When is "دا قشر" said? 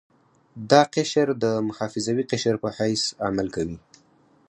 0.69-1.27